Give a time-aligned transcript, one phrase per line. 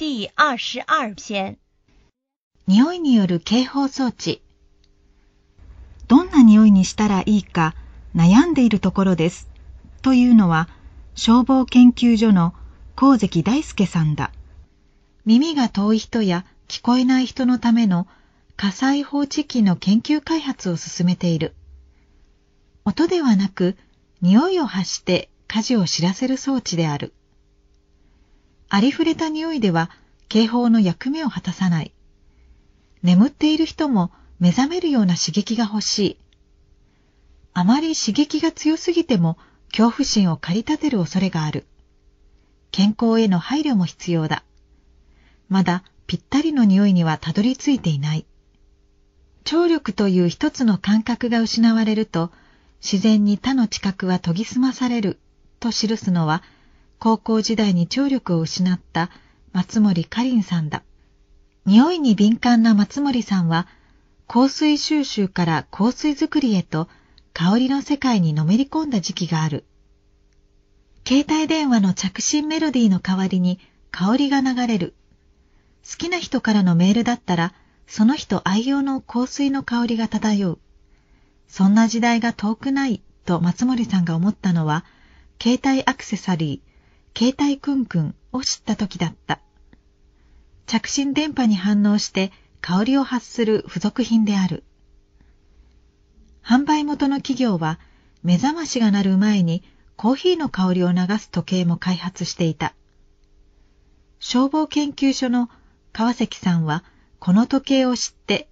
[0.00, 1.58] 第二十二篇。
[2.68, 4.40] 匂いによる警報装置。
[6.06, 7.74] どんな匂いにしたらいいか
[8.14, 9.48] 悩んでいるところです。
[10.02, 10.68] というのは、
[11.16, 12.54] 消防研究所の
[12.94, 14.30] 光関大輔さんだ。
[15.24, 18.06] 耳が遠い人や聞こえない人のための
[18.56, 21.56] 火災報知器の研究開発を進めている。
[22.84, 23.76] 音ではなく、
[24.22, 27.14] 匂いを発して火事を知らせる装置である。
[28.68, 29.90] ありふれた匂いでは
[30.28, 31.92] 警報の役目を果たさない。
[33.02, 34.10] 眠っている人も
[34.40, 36.18] 目覚めるような刺激が欲しい。
[37.54, 39.38] あまり刺激が強すぎても
[39.70, 41.66] 恐怖心を駆り立てる恐れがある。
[42.70, 44.44] 健康への配慮も必要だ。
[45.48, 48.26] まだぴったりの匂いにはたどり着いていない。
[49.44, 52.30] 聴力という一つの感覚が失われると、
[52.82, 55.18] 自然に他の知覚は研ぎ澄まされる
[55.58, 56.42] と記すのは、
[56.98, 59.10] 高校時代に聴力を失った
[59.52, 60.82] 松森かりんさんだ。
[61.64, 63.68] 匂いに敏感な松森さんは、
[64.26, 66.88] 香水収集から香水作りへと
[67.32, 69.64] 香りの世界にのめり込んだ時期がある。
[71.06, 73.60] 携帯電話の着信メロディーの代わりに
[73.90, 74.94] 香りが流れる。
[75.88, 77.54] 好きな人からのメールだったら、
[77.86, 80.58] その人愛用の香水の香りが漂う。
[81.46, 84.84] そんな時代が遠くないと松森さんが思ったのは、
[85.40, 86.67] 携帯アクセサリー、
[87.18, 89.40] 携帯くんくんを知った時だった。
[90.66, 94.62] 着信電波に反応して香りを発する付属品である。
[96.44, 97.80] 販売元の企業は
[98.22, 99.64] 目覚ましが鳴る前に
[99.96, 102.72] コーヒーの香りを流す時計も開発していた。
[104.20, 105.50] 消防研究所の
[105.92, 106.84] 川崎さんは
[107.18, 108.46] この時計を知って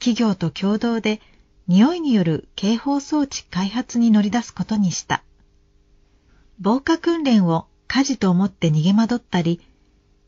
[0.00, 1.20] 企業と共同で
[1.68, 5.22] 匂いによる警報装置開発に乗り出すことにした。
[6.58, 9.60] 防火訓練を火事と思って逃げ惑ったり、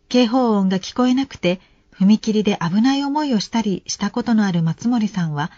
[0.08, 1.60] 警報音が聞こえなくて
[1.92, 5.52] 踏切で危ない思いをしたりしたことのある松森さんは、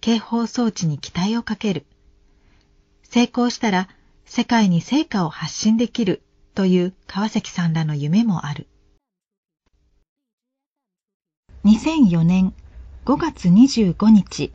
[0.00, 1.86] 警報装置に期待をかける。
[3.02, 3.88] 成功したら
[4.26, 6.22] 世界に成果を発信できる
[6.54, 8.68] という川崎さんらの夢もある。
[11.64, 12.54] 2004年
[13.06, 14.52] 5月25日